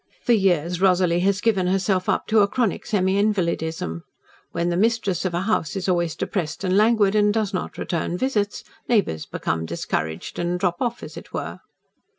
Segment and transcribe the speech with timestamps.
[0.23, 4.01] For years Rosalie has given herself up to a chronic semi invalidism.
[4.51, 8.17] When the mistress of a house is always depressed and languid and does not return
[8.17, 11.59] visits, neighbours become discouraged and drop off, as it were."